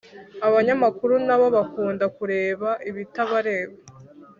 abanyamakuru 0.47 1.13
na 1.27 1.35
bo 1.39 1.47
bakunda 1.55 2.05
kureba 2.17 2.69
ibitabareba 2.89 3.75